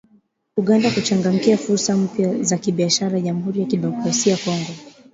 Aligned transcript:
Uganda 0.57 0.91
kuchangamkia 0.91 1.57
fursa 1.57 1.97
mpya 1.97 2.43
za 2.43 2.57
kibiashara 2.57 3.19
Jamhuri 3.21 3.59
ya 3.61 3.67
Kidemokrasia 3.67 4.33
ya 4.33 4.39
Congo 4.45 4.71